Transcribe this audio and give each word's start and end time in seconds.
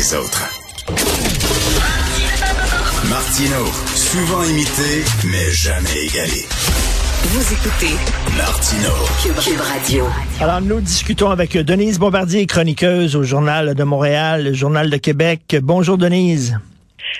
les 0.00 0.14
autres. 0.14 0.48
Martino, 3.10 3.66
souvent 3.94 4.44
imité, 4.44 5.04
mais 5.26 5.50
jamais 5.50 6.06
égalé. 6.06 6.46
Vous 7.24 7.52
écoutez 7.52 7.94
Martino. 8.34 8.88
Cube, 9.22 9.60
Radio. 9.60 10.06
Alors, 10.40 10.62
nous 10.62 10.80
discutons 10.80 11.28
avec 11.28 11.52
Denise 11.58 11.98
Bombardier, 11.98 12.46
chroniqueuse 12.46 13.14
au 13.14 13.24
Journal 13.24 13.74
de 13.74 13.84
Montréal, 13.84 14.44
le 14.44 14.52
Journal 14.54 14.88
de 14.88 14.96
Québec. 14.96 15.58
Bonjour, 15.62 15.98
Denise. 15.98 16.56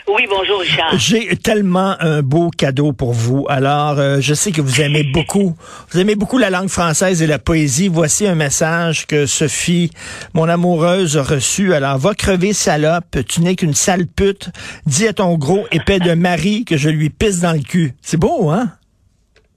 Oui, 0.08 0.26
bonjour 0.28 0.60
Richard. 0.60 0.98
J'ai 0.98 1.36
tellement 1.36 1.96
un 2.00 2.22
beau 2.22 2.50
cadeau 2.50 2.92
pour 2.92 3.12
vous. 3.12 3.46
Alors, 3.48 3.98
euh, 3.98 4.18
je 4.20 4.34
sais 4.34 4.52
que 4.52 4.60
vous 4.60 4.80
aimez 4.80 5.02
beaucoup, 5.12 5.54
vous 5.90 6.00
aimez 6.00 6.14
beaucoup 6.14 6.38
la 6.38 6.50
langue 6.50 6.68
française 6.68 7.22
et 7.22 7.26
la 7.26 7.38
poésie. 7.38 7.88
Voici 7.88 8.26
un 8.26 8.34
message 8.34 9.06
que 9.06 9.26
Sophie, 9.26 9.90
mon 10.34 10.48
amoureuse, 10.48 11.16
a 11.16 11.22
reçu. 11.22 11.74
Alors, 11.74 11.98
va 11.98 12.14
crever 12.14 12.52
salope, 12.52 13.18
tu 13.28 13.40
n'es 13.40 13.56
qu'une 13.56 13.74
sale 13.74 14.06
pute. 14.06 14.50
Dis 14.86 15.06
à 15.06 15.12
ton 15.12 15.36
gros 15.36 15.66
épais 15.72 15.98
de 15.98 16.14
mari 16.14 16.64
que 16.64 16.76
je 16.76 16.88
lui 16.88 17.10
pisse 17.10 17.40
dans 17.40 17.52
le 17.52 17.60
cul. 17.62 17.94
C'est 18.02 18.18
beau, 18.18 18.50
hein? 18.50 18.70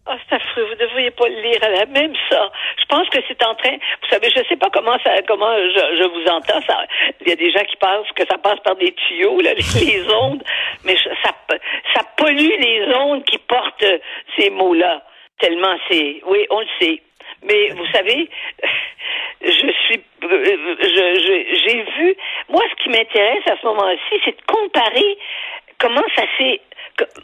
Ah, 0.06 0.16
c'est 0.30 0.36
affreux. 0.36 0.73
Ne 0.94 1.10
devriez 1.10 1.12
pas 1.12 1.28
le 1.28 1.42
lire. 1.42 1.60
A 1.64 1.86
même 1.88 2.14
ça. 2.30 2.52
Je 2.78 2.86
pense 2.86 3.10
que 3.10 3.20
c'est 3.28 3.44
en 3.44 3.56
train. 3.56 3.74
Vous 4.02 4.10
savez, 4.10 4.30
je 4.30 4.40
ne 4.40 4.46
sais 4.46 4.56
pas 4.56 4.70
comment 4.72 4.98
ça, 5.04 5.12
comment 5.28 5.56
je, 5.56 6.04
vous 6.08 6.26
entends. 6.28 6.62
Ça, 6.68 6.86
il 7.22 7.30
y 7.30 7.32
a 7.32 7.36
des 7.36 7.52
gens 7.52 7.64
qui 7.64 7.76
pensent 7.78 8.12
que 8.16 8.26
ça 8.30 8.38
passe 8.38 8.60
par 8.64 8.76
des 8.76 8.92
tuyaux, 8.92 9.42
là, 9.42 9.54
les, 9.54 10.14
ondes, 10.14 10.44
mais 10.84 10.96
ça, 10.98 11.32
ça 11.94 12.02
pollue 12.18 12.60
les 12.60 12.94
ondes 12.96 13.24
qui 13.26 13.38
portent 13.40 13.86
ces 14.38 14.50
mots-là. 14.52 15.04
Tellement 15.40 15.76
c'est. 15.90 16.22
Oui, 16.28 16.46
on 16.52 16.60
le 16.60 16.68
sait. 16.80 17.02
Mais 17.44 17.70
vous 17.70 17.86
savez, 17.88 18.30
je 19.42 19.72
suis, 19.86 20.02
j'ai 20.22 21.84
vu. 21.98 22.16
Moi, 22.50 22.62
ce 22.70 22.84
qui 22.84 22.90
m'intéresse 22.90 23.46
à 23.48 23.58
ce 23.60 23.66
moment-ci, 23.66 24.22
c'est 24.24 24.38
de 24.38 24.46
comparer 24.46 25.18
comment 25.80 26.06
ça 26.16 26.24
s'est 26.38 26.62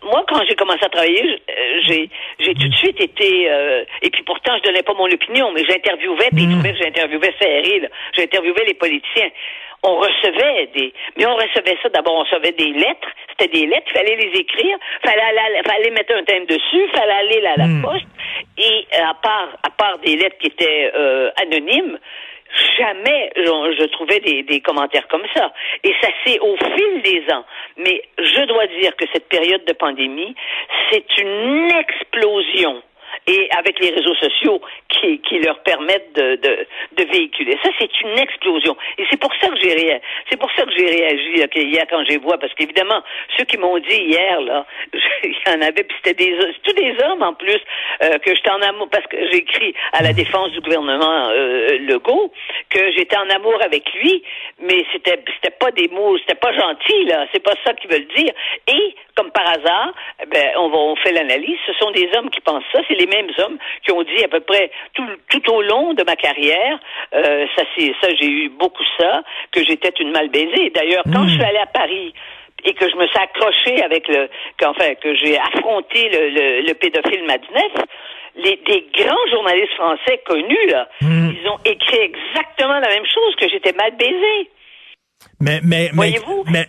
moi, 0.03 0.23
quand 0.28 0.42
j'ai 0.48 0.56
commencé 0.56 0.84
à 0.84 0.89
travailler, 0.89 1.42
euh, 1.50 1.80
j'ai, 1.88 2.09
j'ai 2.39 2.53
tout 2.56 2.67
de 2.67 2.75
suite 2.75 3.00
été, 3.00 3.50
euh, 3.50 3.84
et 4.02 4.09
puis 4.09 4.23
pourtant, 4.23 4.58
je 4.58 4.64
donnais 4.64 4.84
pas 4.84 4.94
mon 4.94 5.06
opinion, 5.06 5.52
mais 5.52 5.64
j'interviewais, 5.66 6.30
puis 6.34 6.44
ils 6.44 6.50
mm. 6.50 6.53
trouvaient 6.53 6.73
que 6.73 6.84
j'interviewais 6.84 7.34
serré, 7.39 7.90
j'interviewais 8.16 8.66
les 8.66 8.73
politiciens. 8.73 9.30
On 9.81 9.95
recevait 9.95 10.67
des, 10.75 10.94
mais 11.17 11.25
on 11.25 11.36
recevait 11.36 11.78
ça, 11.81 11.90
d'abord, 11.90 12.16
on 12.16 12.23
recevait 12.23 12.52
des 12.52 12.73
lettres, 12.73 13.08
c'était 13.30 13.59
des 13.59 13.66
lettres, 13.66 13.88
il 13.88 13.97
fallait 13.97 14.16
les 14.16 14.40
écrire, 14.40 14.78
fallait 15.06 15.22
aller, 15.22 15.62
fallait 15.66 15.92
mettre 15.92 16.16
un 16.16 16.23
thème 16.23 16.45
dessus, 16.45 16.88
fallait 16.94 17.14
aller 17.14 17.45
à 17.45 17.56
la 17.58 17.67
mm. 17.67 17.81
poste, 17.81 18.08
et 18.58 18.88
à 18.97 19.14
part, 19.14 19.58
à 19.64 19.70
part 19.70 20.00
des 20.00 20.17
lettres 20.17 20.38
qui 20.40 20.47
étaient 20.47 20.92
euh, 20.95 21.31
anonymes, 21.42 21.97
jamais 22.78 23.31
je, 23.36 23.86
trouvais 23.88 24.19
des, 24.19 24.44
des, 24.44 24.61
commentaires 24.61 25.08
comme 25.08 25.25
ça. 25.36 25.53
Et 25.83 25.94
ça 26.02 26.09
s'est 26.25 26.39
au 26.39 26.56
fil 26.58 27.02
des 27.03 27.23
ans. 27.33 27.45
Mais 27.78 28.02
je 28.17 28.45
dois 28.45 28.67
dire 28.67 28.95
que 28.95 29.06
cette 29.14 29.30
période 29.30 29.64
de 29.66 29.73
pandémie, 29.73 30.36
c'est 30.91 31.17
une 31.17 31.72
explosion 31.72 32.81
et 33.30 33.47
avec 33.52 33.80
les 33.80 33.91
réseaux 33.91 34.16
sociaux 34.16 34.59
qui, 34.89 35.19
qui 35.19 35.39
leur 35.39 35.59
permettent 35.59 36.13
de, 36.16 36.35
de, 36.97 37.03
véhiculer. 37.11 37.58
Ça, 37.63 37.69
c'est 37.80 38.02
une 38.02 38.17
explosion. 38.17 38.75
Et 38.97 39.05
c'est 39.09 39.19
pour 39.19 39.31
ça 39.39 39.47
que 39.49 39.59
j'ai 39.61 39.73
réagi. 39.73 40.02
C'est 40.30 40.38
pour 40.38 40.52
ça 40.52 40.63
que 40.63 40.72
j'ai 40.75 40.85
réagi 40.85 41.45
hier 41.55 41.85
quand 41.89 42.03
j'ai 42.05 42.17
vu, 42.17 42.25
parce 42.39 42.53
qu'évidemment, 42.55 43.02
ceux 43.38 43.45
qui 43.45 43.57
m'ont 43.57 43.77
dit 43.77 44.02
hier, 44.02 44.41
là, 44.41 44.66
il 45.23 45.31
y 45.31 45.50
en 45.50 45.61
avait, 45.61 45.83
puis 45.83 45.95
c'était 46.03 46.25
des 46.25 46.38
tous 46.63 46.73
des 46.73 46.95
hommes 47.03 47.22
en 47.22 47.33
plus, 47.33 47.59
euh, 48.03 48.17
que 48.19 48.33
j'étais 48.35 48.52
en 48.52 48.61
amour, 48.61 48.89
parce 48.89 49.05
que 49.07 49.17
j'ai 49.31 49.38
écrit 49.38 49.73
à 49.94 50.02
la 50.02 50.13
défense 50.13 50.52
du 50.52 50.61
gouvernement 50.61 51.30
euh, 51.31 51.77
Legault 51.80 52.33
que 52.69 52.91
j'étais 52.91 53.17
en 53.17 53.30
amour 53.30 53.57
avec 53.63 53.83
lui, 53.94 54.23
mais 54.59 54.85
c'était 54.91 55.19
c'était 55.35 55.55
pas 55.55 55.72
des 55.72 55.88
mots, 55.89 56.17
c'était 56.19 56.35
pas 56.35 56.53
gentil, 56.53 57.05
là. 57.05 57.27
C'est 57.31 57.44
pas 57.44 57.53
ça 57.63 57.73
qu'ils 57.73 57.91
veulent 57.91 58.07
dire. 58.16 58.33
Et 58.67 58.95
comme 59.19 59.31
par 59.31 59.50
hasard, 59.50 59.94
ben, 60.31 60.53
on, 60.55 60.95
fait 60.95 61.11
l'analyse. 61.11 61.57
Ce 61.67 61.73
sont 61.73 61.91
des 61.91 62.09
hommes 62.16 62.30
qui 62.30 62.39
pensent 62.39 62.63
ça. 62.72 62.80
C'est 62.88 62.95
les 62.95 63.07
hommes 63.39 63.58
qui 63.84 63.91
ont 63.91 64.03
dit 64.03 64.24
à 64.24 64.28
peu 64.28 64.40
près 64.40 64.72
tout, 64.94 65.06
tout 65.30 65.52
au 65.52 65.62
long 65.62 65.94
de 65.94 66.03
ma 66.03 66.16
carrière, 66.16 66.80
euh, 67.13 67.46
ça, 67.56 67.63
c'est, 67.75 67.94
ça, 68.02 68.09
j'ai 68.19 68.28
eu 68.28 68.50
beaucoup 68.50 68.84
ça, 69.00 69.24
que 69.52 69.63
j'étais 69.63 69.94
une 70.00 70.12
mal 70.12 70.30
baisée. 70.30 70.72
D'ailleurs, 70.72 71.03
quand 71.12 71.28
je 71.28 71.34
suis 71.34 71.44
allée 71.44 71.59
à 71.59 71.68
Paris, 71.68 72.13
et 72.66 72.74
que 72.74 72.90
je 72.90 72.96
me 72.96 73.07
suis 73.07 73.18
accrochée 73.18 73.81
avec 73.84 74.07
le, 74.07 74.30
qu'enfin, 74.57 74.94
que 74.96 75.16
j'ai 75.16 75.38
affronté 75.38 76.09
le, 76.09 76.68
le, 76.68 76.74
pédophile 76.74 77.24
Madinef, 77.24 77.72
les, 78.35 78.57
des 78.68 78.85
grands 78.94 79.28
journalistes 79.31 79.74
français 79.75 80.22
connus, 80.25 80.68
là, 80.68 80.88
hmm. 81.01 81.31
ils 81.31 81.50
ont 81.50 81.57
écrit 81.66 82.00
exactement 82.00 82.80
la 82.80 82.90
même 82.90 83.06
chose, 83.06 83.36
que 83.38 83.50
j'étais 83.50 83.74
mal 83.74 83.96
baisée. 83.96 84.50
Mais, 85.41 85.59
mais, 85.63 85.90
mais, 85.94 86.16
mais 86.52 86.68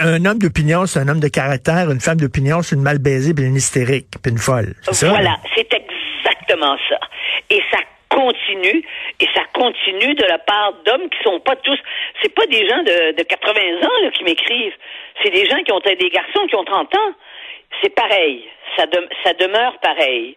un 0.00 0.24
homme 0.24 0.38
d'opinion, 0.38 0.86
c'est 0.86 1.00
un 1.00 1.08
homme 1.08 1.20
de 1.20 1.28
caractère. 1.28 1.90
Une 1.90 2.00
femme 2.00 2.18
d'opinion, 2.18 2.62
c'est 2.62 2.76
une 2.76 2.82
mal 2.82 2.98
baisée, 2.98 3.34
puis 3.34 3.44
une 3.44 3.56
hystérique, 3.56 4.08
puis 4.22 4.32
une 4.32 4.38
folle. 4.38 4.74
Ça? 4.82 5.08
Voilà, 5.08 5.36
c'est 5.54 5.68
exactement 5.72 6.76
ça. 6.88 6.98
Et 7.50 7.60
ça 7.72 7.78
continue, 8.08 8.82
et 9.20 9.26
ça 9.34 9.42
continue 9.52 10.14
de 10.14 10.24
la 10.24 10.38
part 10.38 10.72
d'hommes 10.84 11.08
qui 11.10 11.18
sont 11.22 11.40
pas 11.40 11.56
tous, 11.56 11.78
c'est 12.22 12.34
pas 12.34 12.46
des 12.46 12.66
gens 12.68 12.82
de, 12.82 13.16
de 13.16 13.22
80 13.22 13.60
ans 13.82 14.02
là, 14.02 14.10
qui 14.12 14.24
m'écrivent, 14.24 14.74
c'est 15.22 15.30
des 15.30 15.46
gens 15.46 15.62
qui 15.64 15.72
ont 15.72 15.80
des 15.80 16.08
garçons 16.08 16.46
qui 16.48 16.56
ont 16.56 16.64
30 16.64 16.94
ans. 16.94 17.12
C'est 17.82 17.94
pareil, 17.94 18.44
ça, 18.76 18.84
ça 19.24 19.32
demeure 19.34 19.78
pareil 19.80 20.36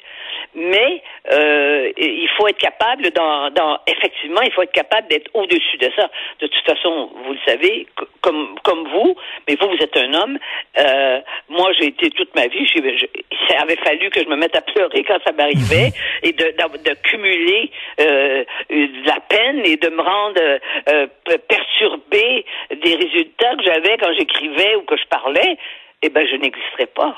mais 0.56 1.02
euh, 1.31 1.92
il 1.97 2.30
faut 2.38 2.47
être 2.47 2.58
capable 2.58 3.09
dans, 3.12 3.52
dans 3.52 3.80
effectivement 3.88 4.42
il 4.42 4.52
faut 4.52 4.64
être 4.64 4.72
capable 4.72 5.08
d'être 5.08 5.30
au-dessus 5.34 5.78
de 5.78 5.90
ça. 5.96 6.09
De 6.40 6.48
toute 6.48 6.66
façon, 6.66 7.12
vous 7.24 7.34
le 7.34 7.40
savez, 7.46 7.88
comme 8.22 8.56
comme 8.64 8.88
vous, 8.88 9.16
mais 9.48 9.56
vous 9.59 9.69
vous 9.69 9.84
êtes 9.84 9.96
un 9.98 10.14
homme. 10.14 10.40
Euh, 10.78 11.22
moi, 11.50 11.72
j'ai 11.80 11.88
été 11.88 12.09
toute 12.12 12.34
ma 12.36 12.48
vie. 12.48 12.66
Je, 12.66 13.06
ça 13.48 13.62
avait 13.62 13.78
fallu 13.78 14.09
que 14.09 14.22
je 14.22 14.28
me 14.28 14.36
mette 14.36 14.56
à 14.56 14.62
pleurer 14.62 15.03
quand 15.03 15.19
ça 15.24 15.31
m'arrivait 15.34 15.92
et 16.24 16.31
de, 16.31 16.46
de, 16.46 16.94
cumuler 17.03 17.72
euh, 18.00 18.44
de 18.69 19.08
la 19.08 19.19
peine 19.19 19.62
et 19.66 19.78
de 19.78 19.90
me 19.90 20.02
rendre 20.02 20.42
euh, 20.90 21.08
perturbé 21.48 22.46
des 22.72 22.96
résultats 22.96 23.56
que 23.56 23.64
j'avais 23.64 23.98
quand 23.98 24.14
j'écrivais 24.18 24.75
ou 24.75 24.81
que 24.81 24.98
je 24.98 25.06
parlais. 25.09 25.58
Eh 26.02 26.10
ben, 26.10 26.26
je 26.28 26.36
n'existerais 26.36 26.88
pas. 26.88 27.16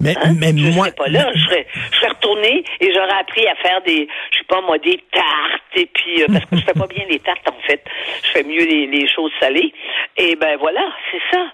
Mais, 0.00 0.14
hein? 0.18 0.34
mais 0.38 0.48
je 0.48 0.74
moi, 0.74 0.86
serais 0.86 0.96
pas 0.96 1.08
là, 1.08 1.30
je 1.34 1.44
serais, 1.44 1.66
je 1.92 1.96
serais 1.96 2.08
retourné 2.08 2.64
et 2.80 2.92
j'aurais 2.92 3.20
appris 3.20 3.46
à 3.46 3.54
faire 3.56 3.80
des, 3.82 4.08
je 4.32 4.38
sais 4.38 4.44
pas 4.48 4.60
moi, 4.60 4.78
des 4.78 4.98
tartes 5.12 5.62
et 5.76 5.86
puis 5.86 6.22
euh, 6.22 6.26
parce 6.32 6.44
que 6.46 6.56
je 6.56 6.64
fais 6.64 6.78
pas 6.78 6.86
bien 6.88 7.04
les 7.08 7.20
tartes 7.20 7.48
en 7.48 7.60
fait, 7.66 7.82
je 8.24 8.30
fais 8.30 8.42
mieux 8.42 8.64
les, 8.64 8.86
les 8.86 9.08
choses 9.08 9.30
salées. 9.38 9.72
Et 10.16 10.34
ben 10.36 10.56
voilà, 10.56 10.82
c'est 11.10 11.22
ça. 11.32 11.46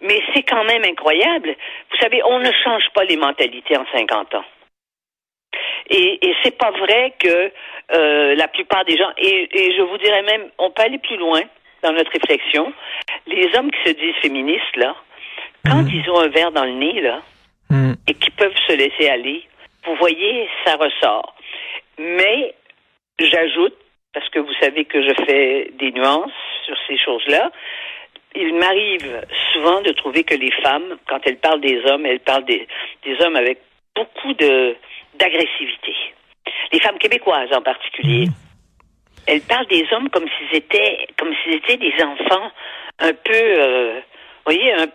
Mais 0.00 0.20
c'est 0.34 0.42
quand 0.42 0.64
même 0.64 0.82
incroyable. 0.84 1.54
Vous 1.90 1.96
savez, 1.98 2.20
on 2.24 2.40
ne 2.40 2.50
change 2.64 2.84
pas 2.94 3.04
les 3.04 3.16
mentalités 3.16 3.76
en 3.76 3.86
50 3.92 4.34
ans. 4.34 4.44
Et, 5.88 6.26
et 6.26 6.34
c'est 6.42 6.58
pas 6.58 6.72
vrai 6.72 7.14
que 7.18 7.52
euh, 7.92 8.34
la 8.34 8.48
plupart 8.48 8.84
des 8.84 8.96
gens, 8.96 9.10
et, 9.18 9.48
et 9.52 9.76
je 9.76 9.82
vous 9.82 9.98
dirais 9.98 10.22
même, 10.22 10.50
on 10.58 10.70
peut 10.70 10.82
aller 10.82 10.98
plus 10.98 11.16
loin 11.16 11.42
dans 11.82 11.92
notre 11.92 12.10
réflexion. 12.10 12.72
Les 13.26 13.48
hommes 13.56 13.70
qui 13.70 13.90
se 13.90 13.94
disent 13.94 14.14
féministes 14.20 14.76
là, 14.76 14.96
quand 15.64 15.82
mhm. 15.82 15.90
ils 15.92 16.10
ont 16.10 16.20
un 16.20 16.28
verre 16.28 16.52
dans 16.52 16.64
le 16.64 16.72
nez 16.72 17.00
là, 17.00 17.20
Mm. 17.70 17.94
et 18.06 18.14
qui 18.14 18.30
peuvent 18.30 18.56
se 18.66 18.72
laisser 18.72 19.08
aller. 19.08 19.42
Vous 19.86 19.96
voyez, 19.96 20.48
ça 20.64 20.76
ressort. 20.76 21.34
Mais 21.98 22.54
j'ajoute, 23.18 23.74
parce 24.12 24.28
que 24.30 24.38
vous 24.38 24.52
savez 24.60 24.84
que 24.84 25.02
je 25.02 25.14
fais 25.24 25.70
des 25.78 25.92
nuances 25.92 26.32
sur 26.64 26.76
ces 26.86 26.98
choses-là, 26.98 27.50
il 28.34 28.54
m'arrive 28.54 29.22
souvent 29.52 29.80
de 29.80 29.92
trouver 29.92 30.24
que 30.24 30.34
les 30.34 30.50
femmes, 30.62 30.98
quand 31.08 31.20
elles 31.24 31.38
parlent 31.38 31.60
des 31.60 31.80
hommes, 31.86 32.04
elles 32.04 32.20
parlent 32.20 32.44
des, 32.44 32.66
des 33.04 33.20
hommes 33.20 33.36
avec 33.36 33.60
beaucoup 33.94 34.34
de 34.34 34.76
d'agressivité. 35.14 35.94
Les 36.72 36.80
femmes 36.80 36.98
québécoises 36.98 37.52
en 37.52 37.62
particulier. 37.62 38.26
Mm. 38.26 38.32
Elles 39.26 39.40
parlent 39.42 39.68
des 39.68 39.86
hommes 39.92 40.10
comme 40.10 40.26
s'ils 40.28 40.56
étaient 40.56 41.06
comme 41.16 41.32
s'ils 41.42 41.54
étaient 41.54 41.76
des 41.76 41.94
enfants 42.02 42.50
un 42.98 43.12
peu 43.12 43.32
euh, 43.32 44.00
vous 44.46 44.52
voyez, 44.52 44.72
un, 44.74 44.86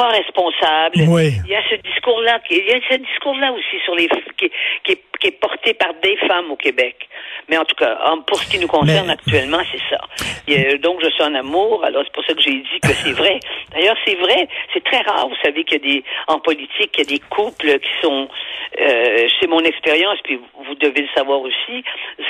pas 0.00 0.08
responsable. 0.08 0.96
Il 0.96 1.50
y 1.50 1.54
a 1.54 1.62
ce 1.68 1.74
discours-là, 1.76 2.40
il 2.50 2.66
y 2.66 2.72
a 2.72 2.80
ce 2.90 2.96
discours-là 2.96 3.52
aussi 3.52 3.84
sur 3.84 3.94
les 3.94 4.08
qui, 4.38 4.50
qui, 4.84 4.96
qui, 5.20 5.26
est 5.26 5.40
porté 5.40 5.74
par 5.74 5.92
des 6.02 6.16
femmes 6.28 6.50
au 6.50 6.56
Québec. 6.56 6.96
Mais 7.48 7.58
en 7.58 7.64
tout 7.64 7.74
cas, 7.74 7.98
pour 8.26 8.38
ce 8.38 8.48
qui 8.50 8.58
nous 8.58 8.68
concerne 8.68 9.10
actuellement, 9.10 9.60
c'est 9.70 9.82
ça. 9.90 10.00
donc, 10.78 11.00
je 11.02 11.10
suis 11.10 11.22
en 11.22 11.34
amour. 11.34 11.84
Alors, 11.84 12.02
c'est 12.04 12.12
pour 12.12 12.24
ça 12.24 12.32
que 12.32 12.40
j'ai 12.40 12.52
dit 12.52 12.80
que 12.82 12.92
c'est 12.94 13.12
vrai. 13.12 13.40
D'ailleurs, 13.72 13.96
c'est 14.06 14.14
vrai. 14.14 14.48
C'est 14.72 14.84
très 14.84 15.00
rare. 15.00 15.28
Vous 15.28 15.36
savez 15.44 15.64
qu'il 15.64 15.84
y 15.84 15.90
a 15.90 15.94
des 15.94 16.04
en 16.28 16.38
politique, 16.38 16.92
il 16.94 16.98
y 16.98 17.02
a 17.02 17.18
des 17.18 17.22
couples 17.28 17.78
qui 17.78 17.90
sont. 18.00 18.28
Euh, 18.80 19.28
c'est 19.38 19.48
mon 19.48 19.60
expérience, 19.60 20.18
puis 20.22 20.40
vous 20.64 20.74
devez 20.76 21.02
le 21.02 21.08
savoir 21.14 21.40
aussi. 21.40 21.84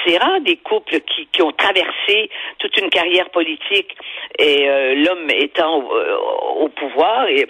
C'est 0.05 0.17
rare 0.17 0.40
des 0.40 0.56
couples 0.56 1.00
qui, 1.00 1.28
qui 1.31 1.43
ont 1.43 1.52
traversé 1.52 2.31
toute 2.58 2.76
une 2.81 2.88
carrière 2.88 3.28
politique 3.28 3.94
et 4.38 4.69
euh, 4.69 4.94
l'homme 4.94 5.28
étant 5.31 5.81
au, 5.81 5.94
euh, 5.94 6.17
au 6.61 6.69
pouvoir 6.69 7.28
et 7.28 7.46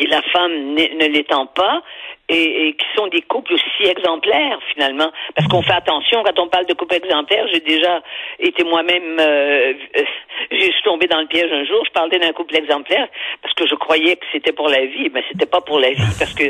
et 0.00 0.06
la 0.06 0.22
femme 0.32 0.74
ne 0.74 1.06
l'étant 1.06 1.46
pas, 1.46 1.82
et, 2.28 2.68
et 2.68 2.72
qui 2.74 2.86
sont 2.96 3.08
des 3.08 3.22
couples 3.22 3.52
aussi 3.54 3.82
exemplaires 3.90 4.58
finalement. 4.72 5.10
Parce 5.34 5.48
qu'on 5.48 5.62
fait 5.62 5.72
attention 5.74 6.22
quand 6.24 6.38
on 6.38 6.48
parle 6.48 6.66
de 6.66 6.74
couple 6.74 6.94
exemplaire. 6.94 7.46
J'ai 7.52 7.60
déjà 7.60 8.00
été 8.38 8.62
moi-même, 8.64 9.18
euh, 9.18 9.72
euh, 9.98 10.04
je 10.52 10.56
suis 10.60 10.82
tombée 10.84 11.06
dans 11.08 11.20
le 11.20 11.26
piège 11.26 11.52
un 11.52 11.64
jour. 11.64 11.84
Je 11.86 11.90
parlais 11.90 12.18
d'un 12.18 12.32
couple 12.32 12.56
exemplaire 12.56 13.08
parce 13.42 13.54
que 13.54 13.66
je 13.66 13.74
croyais 13.74 14.16
que 14.16 14.26
c'était 14.32 14.52
pour 14.52 14.68
la 14.68 14.86
vie, 14.86 15.10
mais 15.12 15.22
c'était 15.30 15.46
pas 15.46 15.60
pour 15.60 15.80
la 15.80 15.90
vie 15.90 16.14
parce 16.18 16.32
que 16.34 16.44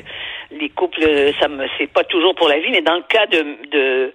les 0.51 0.69
couples, 0.69 1.03
ça 1.41 1.49
me, 1.49 1.67
c'est 1.79 1.91
pas 1.93 2.05
toujours 2.05 2.35
pour 2.35 2.49
la 2.49 2.59
vie. 2.59 2.71
Mais 2.71 2.83
dans 2.83 2.97
le 2.97 3.03
cas 3.09 3.27
de, 3.27 3.41
de 3.71 4.13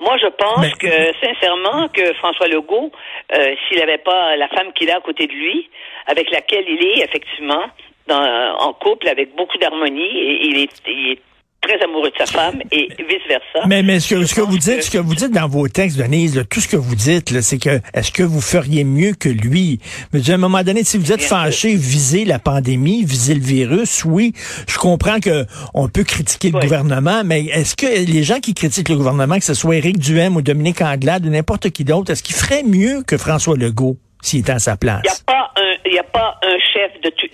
moi, 0.00 0.16
je 0.20 0.26
pense 0.26 0.60
Mais- 0.60 0.72
que, 0.72 1.12
sincèrement, 1.24 1.88
que 1.88 2.12
François 2.14 2.48
Legault, 2.48 2.90
euh, 3.32 3.54
s'il 3.68 3.78
n'avait 3.78 3.96
pas 3.98 4.36
la 4.36 4.48
femme 4.48 4.72
qu'il 4.74 4.90
a 4.90 4.96
à 4.96 5.00
côté 5.00 5.26
de 5.26 5.32
lui, 5.32 5.70
avec 6.06 6.30
laquelle 6.30 6.64
il 6.68 6.84
est, 6.84 7.04
effectivement, 7.04 7.64
dans, 8.08 8.22
en 8.60 8.72
couple, 8.74 9.08
avec 9.08 9.34
beaucoup 9.36 9.58
d'harmonie, 9.58 10.00
et 10.02 10.46
il 10.46 10.56
est, 10.58 10.70
il 10.88 11.12
est 11.12 11.18
très 11.62 11.82
amoureux 11.82 12.10
de 12.10 12.16
sa 12.16 12.26
femme, 12.26 12.60
et 12.70 12.86
vice-versa. 12.96 13.66
Mais, 13.66 13.82
mais 13.82 13.98
ce 13.98 14.14
que, 14.14 14.24
ce 14.24 14.40
vous 14.40 14.56
dites, 14.58 14.76
que- 14.76 14.82
ce 14.84 14.90
que 14.90 14.98
vous 14.98 15.16
dites 15.16 15.32
dans 15.32 15.48
vos 15.48 15.66
textes, 15.66 15.98
Denise, 15.98 16.36
là, 16.36 16.44
tout 16.44 16.60
ce 16.60 16.68
que 16.68 16.76
vous 16.76 16.94
dites, 16.94 17.40
c'est 17.40 17.58
que 17.58 17.80
est-ce 17.92 18.12
que 18.12 18.22
vous 18.22 18.40
feriez 18.40 18.84
mieux 18.84 19.14
que 19.14 19.28
lui? 19.28 19.80
Mais 20.12 20.30
à 20.30 20.34
un 20.34 20.36
moment 20.36 20.62
donné, 20.62 20.84
si 20.84 20.96
vous 20.96 21.10
êtes 21.10 21.18
Bien 21.18 21.26
sûr. 21.26 21.36
fâché, 21.36 21.74
visez 21.74 22.24
la 22.24 22.38
pandémie, 22.38 23.02
visez 23.04 23.34
le 23.34 23.40
virus, 23.40 24.04
oui, 24.04 24.32
je 24.68 24.78
comprends 24.78 25.18
que 25.18 25.44
on 25.74 25.88
peut 25.88 26.04
critiquer 26.04 26.50
le 26.52 26.60
gouvernement, 26.60 27.22
mais 27.24 27.46
est-ce 27.46 27.74
que 27.74 27.86
les 27.86 28.22
gens 28.22 28.38
qui 28.38 28.54
critiquent 28.54 28.90
le 28.90 28.96
gouvernement, 28.96 29.36
que 29.36 29.44
ce 29.44 29.54
soit 29.54 29.74
Éric 29.76 29.98
Duhem 29.98 30.36
ou 30.36 30.42
Dominique 30.42 30.82
Anglade 30.82 31.26
ou 31.26 31.30
n'importe 31.30 31.70
qui 31.70 31.82
d'autre, 31.82 32.12
est-ce 32.12 32.22
qu'ils 32.22 32.36
feraient 32.36 32.62
mieux 32.62 33.02
que 33.04 33.16
François 33.18 33.56
Legault 33.56 33.96
s'il 34.22 34.40
était 34.40 34.52
à 34.52 34.58
sa 34.60 34.76
Il 34.80 34.84
n'y 34.86 34.90
a 34.92 35.00
place? 35.02 35.22
pas 35.26 35.52
un, 35.56 35.90
y 35.90 35.98
a 35.98 36.02
pas 36.04 36.38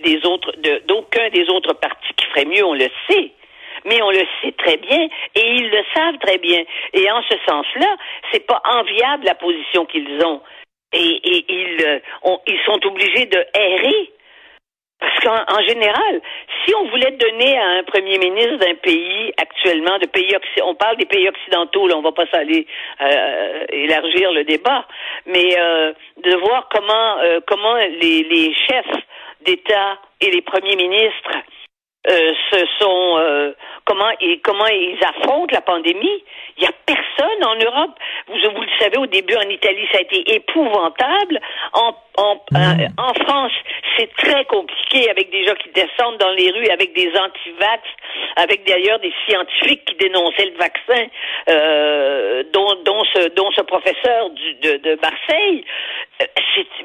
des 0.04 0.26
autres, 0.26 0.52
d'aucun 0.86 1.28
des 1.30 1.48
autres 1.48 1.74
partis 1.74 2.14
qui 2.16 2.26
ferait 2.26 2.44
mieux, 2.44 2.64
on 2.64 2.74
le 2.74 2.88
sait. 3.08 3.32
Mais 3.84 4.00
on 4.02 4.10
le 4.10 4.24
sait 4.40 4.52
très 4.52 4.76
bien 4.76 5.08
et 5.34 5.54
ils 5.54 5.68
le 5.68 5.82
savent 5.94 6.18
très 6.18 6.38
bien. 6.38 6.62
Et 6.92 7.10
en 7.10 7.22
ce 7.22 7.34
sens-là, 7.48 7.96
c'est 8.30 8.46
pas 8.46 8.60
enviable 8.64 9.24
la 9.24 9.34
position 9.34 9.86
qu'ils 9.86 10.24
ont. 10.24 10.40
Et, 10.92 11.44
euh, 11.80 11.98
ils 12.46 12.60
sont 12.66 12.86
obligés 12.86 13.26
de 13.26 13.44
errer. 13.54 14.10
Parce 15.00 15.18
qu'en 15.24 15.52
en 15.52 15.62
général, 15.66 16.20
si 16.64 16.72
on 16.76 16.88
voulait 16.90 17.10
donner 17.10 17.58
à 17.58 17.66
un 17.78 17.82
premier 17.82 18.18
ministre 18.18 18.58
d'un 18.58 18.76
pays 18.76 19.32
actuellement, 19.36 19.98
de 19.98 20.06
pays 20.06 20.32
on 20.62 20.76
parle 20.76 20.96
des 20.96 21.06
pays 21.06 21.28
occidentaux, 21.28 21.88
là, 21.88 21.96
on 21.96 22.02
va 22.02 22.12
pas 22.12 22.26
s'aller 22.26 22.68
euh, 23.00 23.64
élargir 23.70 24.30
le 24.30 24.44
débat, 24.44 24.86
mais 25.26 25.58
euh, 25.58 25.92
de 26.22 26.36
voir 26.36 26.68
comment 26.70 27.16
comment 27.48 27.74
les 27.74 28.54
chefs 28.68 29.02
d'État 29.44 29.98
et 30.20 30.30
les 30.30 30.42
premiers 30.42 30.76
ministres 30.76 31.36
euh, 32.08 32.32
se 32.50 32.58
sont 32.80 33.16
euh, 33.18 33.52
comment 33.84 34.10
et 34.20 34.40
comment 34.40 34.66
ils 34.66 34.98
affrontent 35.04 35.54
la 35.54 35.60
pandémie. 35.60 36.24
Il 36.56 36.64
y 36.64 36.66
a 36.66 36.72
personne 36.84 37.44
en 37.44 37.54
Europe. 37.54 37.96
Vous, 38.26 38.38
vous 38.54 38.62
le 38.62 38.78
savez, 38.80 38.98
au 38.98 39.06
début 39.06 39.36
en 39.36 39.48
Italie, 39.48 39.86
ça 39.92 39.98
a 39.98 40.00
été 40.00 40.34
épouvantable. 40.34 41.40
En, 42.18 42.36
euh, 42.54 42.88
en 42.98 43.14
France, 43.24 43.52
c'est 43.96 44.12
très 44.16 44.44
compliqué 44.44 45.08
avec 45.10 45.30
des 45.30 45.46
gens 45.46 45.54
qui 45.54 45.70
descendent 45.70 46.18
dans 46.18 46.32
les 46.32 46.50
rues, 46.50 46.68
avec 46.68 46.92
des 46.94 47.08
anti-vax, 47.08 47.82
avec 48.36 48.66
d'ailleurs 48.66 48.98
des 49.00 49.12
scientifiques 49.26 49.84
qui 49.86 49.94
dénonçaient 49.96 50.46
le 50.46 50.58
vaccin, 50.58 51.06
euh, 51.48 52.42
dont, 52.52 52.74
dont, 52.84 53.02
ce, 53.14 53.28
dont 53.28 53.50
ce 53.52 53.62
professeur 53.62 54.30
du, 54.30 54.54
de, 54.54 54.76
de 54.78 54.98
Marseille. 55.00 55.64
Euh, 56.20 56.26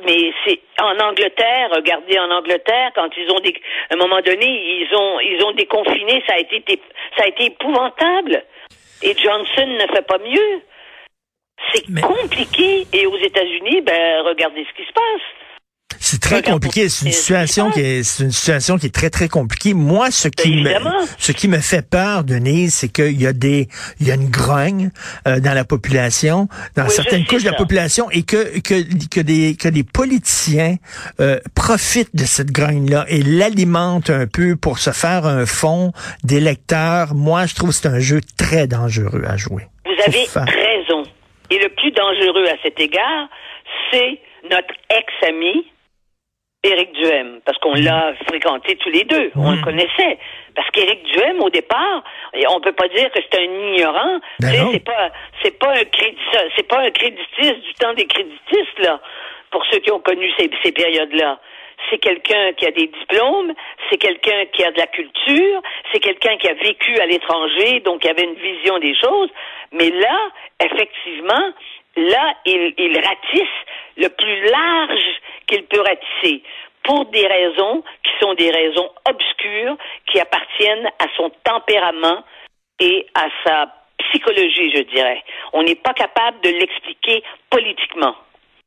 mais 0.06 0.32
c'est 0.46 0.60
en 0.82 0.98
Angleterre, 1.00 1.70
regardez 1.72 2.18
en 2.20 2.32
Angleterre, 2.32 2.92
quand 2.96 3.10
ils 3.18 3.30
ont 3.32 3.40
des, 3.40 3.54
à 3.90 3.96
un 3.96 3.98
moment 3.98 4.22
donné, 4.22 4.46
ils 4.46 4.96
ont, 4.96 5.20
ils 5.20 5.44
ont 5.44 5.52
déconfiné, 5.52 6.24
ça 6.28 6.36
a 6.36 6.40
été, 6.40 6.64
ça 7.18 7.26
a 7.26 7.28
été 7.28 7.46
épouvantable. 7.46 8.44
Et 9.04 9.16
Johnson 9.16 9.68
ne 9.68 9.94
fait 9.94 10.08
pas 10.08 10.18
mieux. 10.18 10.62
C'est 11.74 11.84
Mais- 11.90 12.02
compliqué. 12.02 12.88
Et 12.94 13.06
aux 13.06 13.18
États-Unis, 13.18 13.82
ben, 13.86 14.24
regardez 14.26 14.64
ce 14.70 14.76
qui 14.82 14.88
se 14.88 14.94
passe. 14.94 15.22
C'est 16.00 16.22
très 16.22 16.38
Regarde, 16.38 16.54
compliqué. 16.62 16.90
C'est 16.90 17.08
une 17.08 17.12
situation 17.12 17.72
qui 17.72 17.80
est, 17.82 18.04
c'est 18.04 18.24
une 18.24 18.32
situation 18.32 18.78
qui 18.78 18.86
est 18.86 18.94
très 18.94 19.10
très 19.10 19.28
compliquée. 19.28 19.74
Moi, 19.74 20.12
ce 20.12 20.28
qui 20.28 20.56
me, 20.62 20.70
ce 21.18 21.32
qui 21.32 21.48
me 21.48 21.58
fait 21.60 21.82
peur, 21.82 22.24
Denise, 22.24 22.76
c'est 22.76 22.88
qu'il 22.90 23.20
y 23.20 23.26
a 23.26 23.34
des, 23.34 23.68
il 24.00 24.08
y 24.08 24.12
a 24.12 24.14
une 24.16 24.30
grogne 24.30 24.92
euh, 25.28 25.40
dans 25.40 25.54
la 25.54 25.66
population, 25.66 26.48
dans 26.76 26.84
Oui, 26.86 26.92
certaines 26.92 27.26
couches 27.26 27.44
de 27.44 27.50
la 27.50 27.58
population, 27.58 28.10
et 28.12 28.22
que 28.24 28.60
que 28.60 28.84
que 29.10 29.20
des 29.22 29.56
que 29.56 29.68
des 29.70 29.84
politiciens 29.84 30.76
euh, 31.20 31.40
profitent 31.56 32.16
de 32.16 32.26
cette 32.26 32.52
grogne-là 32.52 33.06
et 33.10 33.24
l'alimentent 33.24 34.12
un 34.12 34.28
peu 34.28 34.56
pour 34.56 34.78
se 34.80 34.92
faire 34.92 35.26
un 35.26 35.46
fond 35.46 35.94
d'électeurs. 36.24 37.16
Moi, 37.16 37.48
je 37.48 37.56
trouve 37.56 37.70
que 37.70 37.76
c'est 37.76 37.88
un 37.88 38.00
jeu 38.00 38.22
très 38.38 38.68
dangereux 38.68 39.24
à 39.28 39.36
jouer. 39.36 39.64
Vous 39.86 39.92
avez 40.06 40.26
faire- 40.28 40.46
raison. 40.46 41.04
Et 41.50 41.60
le 41.60 41.70
plus 41.70 41.87
dangereux 41.98 42.46
à 42.48 42.56
cet 42.64 42.80
égard, 42.80 43.28
c'est 43.92 44.20
notre 44.50 44.74
ex-ami, 44.90 45.66
Éric 46.64 46.92
Duhem, 46.94 47.40
parce 47.46 47.58
qu'on 47.60 47.74
l'a 47.76 48.14
fréquenté 48.28 48.76
tous 48.78 48.90
les 48.90 49.04
deux, 49.04 49.32
on 49.36 49.52
le 49.52 49.62
connaissait. 49.62 50.18
Parce 50.56 50.70
qu'Éric 50.72 51.04
Duhem, 51.04 51.40
au 51.42 51.50
départ, 51.50 52.04
on 52.50 52.60
peut 52.60 52.72
pas 52.72 52.88
dire 52.90 53.10
que 53.12 53.20
c'est 53.22 53.40
un 53.40 53.44
ignorant. 53.44 54.20
Ben 54.40 54.70
c'est 54.72 54.84
pas, 54.84 55.12
c'est 55.44 55.60
pas 55.60 55.72
un 55.74 55.84
c'est 56.56 56.68
pas 56.68 56.80
un 56.80 56.90
créditiste 56.92 57.62
du 57.62 57.74
temps 57.76 57.94
des 57.94 58.08
créditistes 58.08 58.80
là. 58.80 59.00
Pour 59.52 59.64
ceux 59.72 59.80
qui 59.80 59.92
ont 59.92 60.00
connu 60.00 60.30
ces, 60.38 60.50
ces 60.64 60.72
périodes-là, 60.74 61.40
c'est 61.90 62.00
quelqu'un 62.00 62.54
qui 62.54 62.66
a 62.66 62.72
des 62.72 62.88
diplômes, 62.88 63.54
c'est 63.90 63.98
quelqu'un 63.98 64.46
qui 64.52 64.64
a 64.64 64.72
de 64.72 64.78
la 64.78 64.88
culture, 64.88 65.62
c'est 65.92 66.00
quelqu'un 66.00 66.36
qui 66.38 66.50
a 66.50 66.54
vécu 66.54 67.00
à 67.00 67.06
l'étranger, 67.06 67.80
donc 67.82 68.02
qui 68.02 68.10
avait 68.10 68.24
une 68.24 68.36
vision 68.36 68.80
des 68.80 68.96
choses. 68.96 69.30
Mais 69.72 69.90
là, 69.90 70.18
effectivement, 70.64 71.54
là, 71.98 72.34
il, 72.46 72.74
il 72.78 72.96
ratisse 72.96 73.58
le 73.98 74.08
plus 74.10 74.42
large 74.50 75.06
qu'il 75.48 75.64
peut 75.66 75.82
ratisser 75.82 76.44
pour 76.84 77.06
des 77.08 77.26
raisons 77.28 77.84
qui 78.04 78.12
sont 78.22 78.34
des 78.36 78.50
raisons 78.50 78.90
obscures 79.10 79.76
qui 80.12 80.20
appartiennent 80.20 80.88
à 81.00 81.06
son 81.18 81.30
tempérament 81.44 82.24
et 82.80 83.06
à 83.16 83.28
sa 83.46 83.74
psychologie, 84.00 84.72
je 84.74 84.84
dirais. 84.84 85.22
On 85.54 85.64
n'est 85.64 85.76
pas 85.76 85.94
capable 85.94 86.40
de 86.42 86.50
l'expliquer 86.50 87.24
politiquement. 87.50 88.16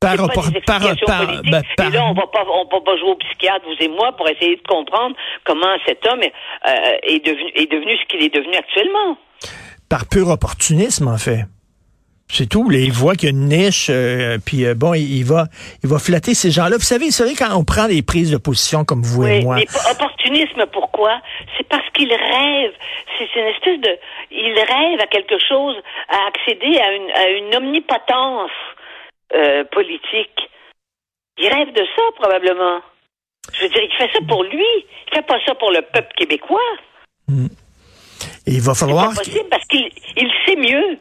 Par 0.01 0.17
pas 0.17 0.23
rapport- 0.23 0.51
des 0.51 0.61
par- 0.63 0.81
par- 1.07 1.43
ben, 1.43 1.63
par- 1.77 1.87
Et 1.87 1.91
là, 1.91 2.05
on 2.07 2.15
va 2.15 2.27
pas, 2.27 2.45
on 2.49 2.65
va 2.65 2.81
pas 2.81 2.97
jouer 2.97 3.11
au 3.11 3.17
psychiatre, 3.17 3.65
vous 3.67 3.77
et 3.85 3.89
moi, 3.89 4.13
pour 4.17 4.29
essayer 4.29 4.57
de 4.57 4.63
comprendre 4.67 5.15
comment 5.45 5.77
cet 5.87 6.07
homme 6.07 6.23
est, 6.23 6.33
euh, 6.67 6.99
est 7.03 7.25
devenu, 7.25 7.51
est 7.55 7.71
devenu 7.71 7.97
ce 7.99 8.05
qu'il 8.07 8.23
est 8.25 8.35
devenu 8.35 8.55
actuellement. 8.57 9.17
par 9.89 10.09
pur 10.09 10.29
opportunisme, 10.29 11.09
en 11.09 11.19
fait. 11.19 11.45
C'est 12.33 12.49
tout. 12.49 12.71
Il 12.71 12.93
voit 12.93 13.15
qu'il 13.17 13.29
y 13.29 13.33
a 13.33 13.35
une 13.35 13.49
niche, 13.49 13.89
euh, 13.91 14.39
puis 14.45 14.65
euh, 14.65 14.75
bon, 14.75 14.95
il, 14.95 15.19
il 15.19 15.25
va, 15.25 15.47
il 15.83 15.89
va 15.91 15.99
flatter 15.99 16.35
ces 16.35 16.51
gens-là. 16.51 16.77
Vous 16.77 16.83
savez, 16.85 17.07
vous 17.07 17.11
savez 17.11 17.35
quand 17.35 17.53
on 17.57 17.65
prend 17.65 17.89
des 17.89 18.03
prises 18.03 18.31
de 18.31 18.37
position 18.37 18.85
comme 18.85 19.03
vous 19.03 19.27
et 19.27 19.43
moi. 19.43 19.57
mais 19.57 19.67
opportunisme, 19.91 20.65
pourquoi? 20.73 21.21
C'est 21.57 21.67
parce 21.69 21.89
qu'il 21.91 22.09
rêve. 22.13 22.73
C'est 23.19 23.27
c'est 23.35 23.41
une 23.41 23.47
espèce 23.49 23.81
de... 23.81 23.99
Il 24.31 24.55
rêve 24.55 25.01
à 25.01 25.07
quelque 25.07 25.39
chose, 25.49 25.77
à 26.09 26.29
accéder 26.29 26.79
à 26.79 26.93
une, 26.93 27.11
à 27.11 27.29
une 27.31 27.55
omnipotence 27.57 28.51
euh, 29.35 29.65
politique. 29.73 30.39
Il 31.39 31.49
rêve 31.49 31.73
de 31.75 31.85
ça, 31.97 32.03
probablement. 32.17 32.81
Je 33.55 33.63
veux 33.63 33.69
dire, 33.71 33.83
il 33.83 33.97
fait 33.97 34.11
ça 34.13 34.21
pour 34.29 34.45
lui. 34.45 34.65
Il 35.09 35.15
fait 35.15 35.27
pas 35.27 35.39
ça 35.47 35.55
pour 35.57 35.71
le 35.73 35.83
peuple 35.83 36.13
québécois. 36.17 36.61
Et 37.29 38.53
il 38.53 38.61
va 38.61 38.75
C'est 38.75 38.85
falloir. 38.85 39.09
pas 39.11 39.17
possible 39.17 39.49
parce 39.51 39.65
qu'il 39.67 39.89
il 40.17 40.31
sait 40.47 40.57
mieux. 40.57 40.99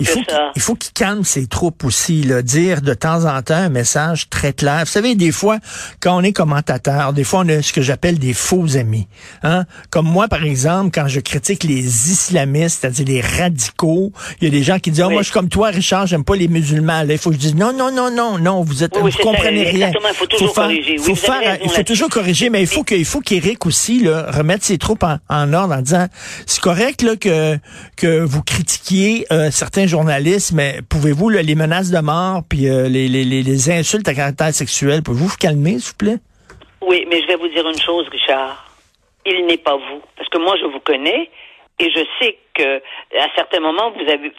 Il 0.00 0.06
faut 0.06 0.20
il 0.54 0.62
faut 0.62 0.74
qu'il 0.74 0.92
calme 0.92 1.24
ses 1.24 1.46
troupes 1.46 1.84
aussi, 1.84 2.22
là, 2.22 2.42
dire 2.42 2.80
de 2.82 2.94
temps 2.94 3.24
en 3.24 3.40
temps 3.42 3.54
un 3.54 3.68
message 3.68 4.28
très 4.28 4.52
clair. 4.52 4.80
Vous 4.80 4.90
savez, 4.92 5.14
des 5.14 5.32
fois, 5.32 5.58
quand 6.00 6.16
on 6.16 6.22
est 6.22 6.32
commentateur, 6.32 7.12
des 7.12 7.24
fois 7.24 7.40
on 7.44 7.48
a 7.48 7.62
ce 7.62 7.72
que 7.72 7.82
j'appelle 7.82 8.18
des 8.18 8.32
faux 8.34 8.76
amis. 8.76 9.06
Hein? 9.42 9.64
Comme 9.90 10.06
moi, 10.06 10.28
par 10.28 10.44
exemple, 10.44 10.90
quand 10.94 11.08
je 11.08 11.20
critique 11.20 11.64
les 11.64 12.10
islamistes, 12.10 12.80
c'est-à-dire 12.80 13.06
les 13.06 13.20
radicaux, 13.20 14.12
il 14.40 14.44
y 14.44 14.46
a 14.48 14.50
des 14.50 14.62
gens 14.62 14.78
qui 14.78 14.90
disent 14.90 15.02
Ah, 15.02 15.06
Oui. 15.08 15.14
moi 15.14 15.22
je 15.22 15.26
suis 15.26 15.32
comme 15.34 15.48
toi, 15.48 15.68
Richard, 15.68 16.06
j'aime 16.06 16.24
pas 16.24 16.36
les 16.36 16.48
musulmans. 16.48 17.02
Là, 17.02 17.12
il 17.14 17.18
faut 17.18 17.30
que 17.30 17.36
je 17.36 17.40
dise 17.40 17.54
non, 17.54 17.72
non, 17.72 17.92
non, 17.92 18.10
non, 18.10 18.38
non, 18.38 18.62
vous 18.62 18.82
êtes 18.82 18.94
Oui, 18.96 19.02
oui, 19.04 19.10
vous 19.12 19.16
ça, 19.18 19.22
comprenez 19.22 19.62
rien. 19.64 19.90
il 19.94 20.14
faut 20.14 20.26
toujours 20.26 20.54
faire, 20.54 20.64
corriger. 20.64 20.98
Faut 20.98 21.14
faire- 21.14 21.40
raison 21.40 21.60
il 21.64 21.70
faut 21.70 21.82
toujours 21.82 22.08
corriger, 22.08 22.50
mais 22.50 22.60
il 22.62 22.66
faut 22.66 22.82
qu'il 22.84 23.04
faut 23.04 23.20
qu'Éric 23.20 23.66
aussi 23.66 24.02
là, 24.02 24.26
remette 24.30 24.64
ses 24.64 24.78
troupes 24.78 25.02
en, 25.04 25.18
en 25.28 25.52
ordre 25.52 25.74
en 25.74 25.82
disant 25.82 26.06
c'est 26.46 26.60
correct 26.60 27.02
là, 27.02 27.16
que, 27.16 27.58
que 27.96 28.20
vous 28.20 28.42
critiquiez 28.42 29.26
euh, 29.32 29.50
certains 29.50 29.75
journalistes, 29.84 30.52
mais 30.52 30.80
pouvez-vous 30.88 31.28
les 31.28 31.54
menaces 31.54 31.90
de 31.90 32.00
mort 32.00 32.42
puis 32.48 32.68
euh, 32.68 32.88
les, 32.88 33.08
les, 33.08 33.24
les, 33.24 33.70
insultes 33.70 34.08
à 34.08 34.14
caractère 34.14 34.52
sexuel, 34.52 35.02
pouvez-vous 35.02 35.26
vous 35.26 35.36
calmer, 35.36 35.78
s'il 35.78 35.90
vous 35.90 35.98
plaît? 35.98 36.18
Oui, 36.80 37.06
mais 37.10 37.20
je 37.20 37.26
vais 37.26 37.36
vous 37.36 37.48
dire 37.48 37.68
une 37.68 37.80
chose, 37.80 38.08
Richard. 38.08 38.70
Il 39.26 39.44
n'est 39.46 39.58
pas 39.58 39.76
vous. 39.76 40.00
Parce 40.16 40.28
que 40.28 40.38
moi, 40.38 40.54
je 40.60 40.66
vous 40.66 40.80
connais 40.80 41.30
et 41.78 41.90
je 41.90 42.04
sais 42.20 42.38
que 42.54 42.78
à 43.18 43.28
certains 43.34 43.60
moments, 43.60 43.90
vous 43.90 44.10
avez, 44.10 44.32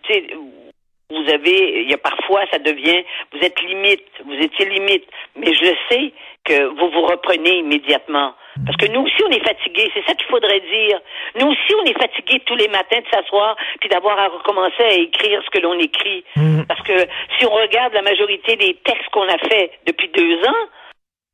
vous 1.10 1.32
avez, 1.32 1.84
il 1.84 1.90
y 1.90 1.94
a 1.94 1.98
parfois, 1.98 2.42
ça 2.52 2.60
devient, 2.60 3.04
vous 3.32 3.40
êtes 3.40 3.62
limite, 3.62 4.08
vous 4.26 4.34
étiez 4.34 4.66
limite. 4.66 5.06
Mais 5.36 5.54
je 5.54 5.74
sais 5.90 6.14
que 6.48 6.64
vous 6.80 6.90
vous 6.90 7.06
reprenez 7.06 7.58
immédiatement. 7.60 8.34
Parce 8.66 8.78
que 8.78 8.88
nous 8.88 9.02
aussi, 9.02 9.22
on 9.28 9.32
est 9.32 9.46
fatigués. 9.46 9.92
C'est 9.94 10.06
ça 10.06 10.16
qu'il 10.16 10.28
faudrait 10.28 10.62
dire. 10.62 11.00
Nous 11.36 11.48
aussi, 11.48 11.76
on 11.76 11.86
est 11.86 12.00
fatigués 12.00 12.40
tous 12.46 12.56
les 12.56 12.70
matins 12.70 13.00
de 13.00 13.08
s'asseoir 13.12 13.56
puis 13.80 13.90
d'avoir 13.90 14.18
à 14.18 14.30
recommencer 14.30 14.84
à 14.84 14.94
écrire 14.94 15.42
ce 15.46 15.50
que 15.52 15.62
l'on 15.62 15.78
écrit. 15.78 16.24
Mm. 16.36 16.64
Parce 16.68 16.82
que 16.82 16.98
si 17.38 17.46
on 17.46 17.52
regarde 17.52 17.94
la 17.94 18.02
majorité 18.02 18.56
des 18.56 18.76
textes 18.86 19.10
qu'on 19.12 19.28
a 19.28 19.38
fait 19.38 19.72
depuis 19.86 20.08
deux 20.10 20.40
ans, 20.48 20.66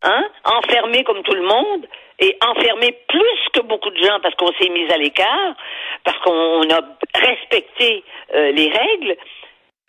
hein, 0.02 0.26
enfermés 0.44 1.04
comme 1.04 1.24
tout 1.24 1.36
le 1.36 1.44
monde, 1.44 1.88
et 2.20 2.38
enfermés 2.46 2.96
plus 3.08 3.40
que 3.54 3.62
beaucoup 3.62 3.90
de 3.90 3.98
gens 3.98 4.20
parce 4.22 4.36
qu'on 4.36 4.52
s'est 4.54 4.70
mis 4.70 4.92
à 4.92 4.98
l'écart, 4.98 5.56
parce 6.04 6.18
qu'on 6.20 6.70
a 6.70 6.82
respecté 7.16 8.04
euh, 8.36 8.52
les 8.52 8.70
règles, 8.70 9.18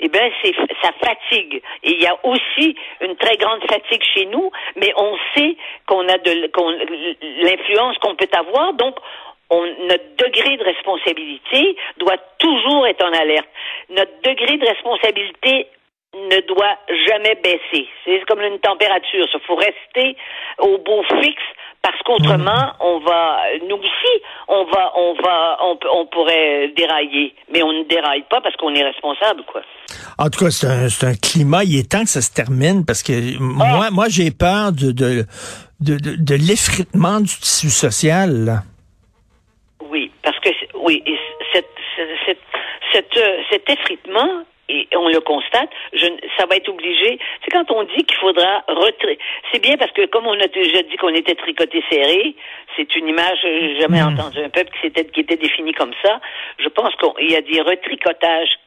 eh 0.04 0.08
bien, 0.08 0.30
c'est 0.42 0.54
ça 0.82 0.92
fatigue. 1.02 1.62
Et 1.82 1.92
il 1.92 2.02
y 2.02 2.06
a 2.06 2.14
aussi 2.24 2.76
une 3.00 3.16
très 3.16 3.36
grande 3.38 3.62
fatigue 3.62 4.02
chez 4.14 4.26
nous, 4.26 4.50
mais 4.76 4.92
on 4.96 5.16
sait 5.34 5.56
qu'on 5.86 6.06
a 6.08 6.18
de 6.18 6.46
qu'on 6.48 6.70
l'influence 7.42 7.96
qu'on 7.98 8.14
peut 8.14 8.28
avoir, 8.36 8.74
donc 8.74 8.96
on, 9.48 9.64
notre 9.88 10.16
degré 10.18 10.58
de 10.58 10.64
responsabilité 10.64 11.76
doit 11.96 12.18
toujours 12.38 12.86
être 12.86 13.02
en 13.02 13.12
alerte. 13.14 13.48
Notre 13.88 14.20
degré 14.22 14.58
de 14.58 14.66
responsabilité 14.66 15.68
ne 16.14 16.40
doit 16.46 16.78
jamais 17.08 17.34
baisser. 17.42 17.88
C'est 18.04 18.24
comme 18.26 18.40
une 18.40 18.58
température. 18.58 19.26
Il 19.32 19.40
faut 19.46 19.56
rester 19.56 20.16
au 20.58 20.78
beau 20.78 21.02
fixe 21.20 21.42
parce 21.82 22.00
qu'autrement, 22.02 22.72
on 22.80 22.98
va, 23.00 23.40
nous 23.68 23.76
aussi, 23.76 24.22
on 24.48 24.64
va, 24.64 24.92
on 24.96 25.14
va, 25.22 25.58
on, 25.60 25.78
on 25.92 26.06
pourrait 26.06 26.72
dérailler. 26.74 27.34
Mais 27.52 27.62
on 27.62 27.72
ne 27.72 27.84
déraille 27.84 28.24
pas 28.30 28.40
parce 28.40 28.56
qu'on 28.56 28.74
est 28.74 28.82
responsable, 28.82 29.42
quoi. 29.44 29.60
En 30.18 30.30
tout 30.30 30.44
cas, 30.44 30.50
c'est 30.50 31.06
un, 31.06 31.14
climat. 31.14 31.62
Il 31.64 31.78
est 31.78 31.90
temps 31.90 32.02
que 32.02 32.08
ça 32.08 32.22
se 32.22 32.32
termine 32.32 32.86
parce 32.86 33.02
que 33.02 33.38
moi, 33.38 33.90
moi, 33.90 34.06
j'ai 34.08 34.30
peur 34.30 34.72
de, 34.72 34.92
de, 34.92 35.24
de, 35.80 35.98
de, 35.98 36.16
de 36.16 36.34
l'effritement 36.34 37.20
du 37.20 37.26
tissu 37.26 37.68
social. 37.68 38.30
là. 38.46 38.62
Oui, 39.90 40.10
parce 40.22 40.38
que 40.40 40.48
oui, 40.76 41.02
et 41.04 41.18
cette, 41.52 41.66
cette, 41.96 42.08
cette, 42.24 42.38
cette, 42.92 43.16
euh, 43.18 43.36
cet 43.50 43.68
effritement, 43.68 44.44
et 44.68 44.88
on 44.96 45.08
le 45.08 45.20
constate, 45.20 45.68
je, 45.92 46.06
ça 46.38 46.46
va 46.46 46.56
être 46.56 46.68
obligé. 46.68 47.18
C'est 47.44 47.50
quand 47.50 47.70
on 47.70 47.82
dit 47.84 48.04
qu'il 48.04 48.16
faudra 48.16 48.64
retrait. 48.68 49.18
C'est 49.52 49.60
bien 49.60 49.76
parce 49.76 49.92
que 49.92 50.06
comme 50.06 50.26
on 50.26 50.40
a 50.40 50.46
déjà 50.48 50.82
dit 50.82 50.96
qu'on 50.96 51.14
était 51.14 51.34
tricoté 51.34 51.82
serré, 51.90 52.34
c'est 52.76 52.96
une 52.96 53.08
image, 53.08 53.38
euh, 53.44 53.60
j'ai 53.60 53.80
jamais 53.80 54.00
Mm. 54.00 54.18
entendu 54.18 54.38
un 54.40 54.48
peuple 54.50 54.70
qui, 54.74 54.80
s'était, 54.80 55.04
qui 55.06 55.20
était 55.20 55.36
défini 55.36 55.72
comme 55.72 55.92
ça. 56.02 56.20
Je 56.58 56.68
pense 56.68 56.94
qu'il 56.96 57.30
y 57.30 57.36
a 57.36 57.42
des 57.42 57.60
retricotages 57.60 58.58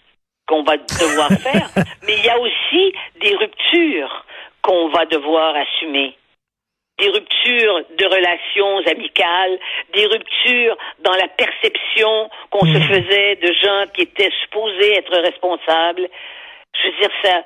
qu'on 0.47 0.63
va 0.63 0.77
devoir 0.77 1.29
faire, 1.29 1.67
mais 2.07 2.13
il 2.17 2.25
y 2.25 2.29
a 2.29 2.39
aussi 2.39 2.93
des 3.21 3.35
ruptures 3.35 4.25
qu'on 4.61 4.89
va 4.89 5.05
devoir 5.05 5.55
assumer 5.55 6.15
des 6.99 7.09
ruptures 7.09 7.81
de 7.97 8.05
relations 8.05 8.77
amicales, 8.87 9.59
des 9.93 10.05
ruptures 10.07 10.77
dans 10.99 11.13
la 11.13 11.27
perception 11.27 12.29
qu'on 12.49 12.65
se 12.65 12.79
faisait 12.79 13.35
de 13.35 13.53
gens 13.53 13.85
qui 13.93 14.01
étaient 14.03 14.31
supposés 14.43 14.97
être 14.97 15.15
responsables. 15.19 16.07
Je 16.79 16.87
veux 16.87 16.97
dire 16.99 17.11
ça. 17.23 17.43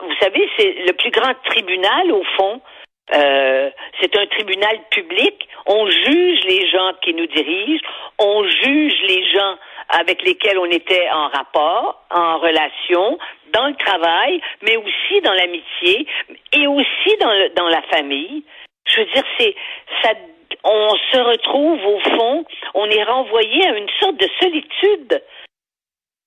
Vous 0.00 0.14
savez, 0.20 0.48
c'est 0.58 0.74
le 0.86 0.92
plus 0.92 1.10
grand 1.10 1.34
tribunal 1.44 2.12
au 2.12 2.24
fond. 2.36 2.60
euh, 3.14 3.70
c'est 4.00 4.16
un 4.16 4.26
tribunal 4.26 4.78
public. 4.90 5.48
On 5.66 5.88
juge 5.90 6.40
les 6.44 6.68
gens 6.70 6.92
qui 7.02 7.12
nous 7.14 7.26
dirigent. 7.26 7.84
On 8.18 8.44
juge 8.44 8.94
les 9.08 9.24
gens 9.32 9.56
avec 9.88 10.22
lesquels 10.22 10.58
on 10.58 10.66
était 10.70 11.08
en 11.10 11.28
rapport, 11.28 12.04
en 12.10 12.38
relation, 12.38 13.18
dans 13.52 13.66
le 13.66 13.74
travail, 13.74 14.40
mais 14.62 14.76
aussi 14.76 15.20
dans 15.22 15.32
l'amitié 15.32 16.06
et 16.52 16.66
aussi 16.68 17.16
dans, 17.20 17.32
le, 17.32 17.48
dans 17.56 17.68
la 17.68 17.82
famille. 17.82 18.44
Je 18.86 19.00
veux 19.00 19.06
dire, 19.06 19.24
c'est 19.38 19.54
ça. 20.02 20.10
On 20.64 20.90
se 21.12 21.18
retrouve 21.18 21.84
au 21.86 22.00
fond, 22.00 22.44
on 22.74 22.86
est 22.86 23.04
renvoyé 23.04 23.66
à 23.66 23.76
une 23.78 23.88
sorte 24.00 24.16
de 24.16 24.28
solitude 24.40 25.22